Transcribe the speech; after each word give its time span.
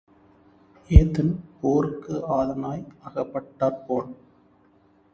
ஏதன் 0.89 1.31
போர்க்கு 1.59 2.15
ஆதனாய் 2.37 2.83
அகப்பட்டாற்போல். 3.03 4.09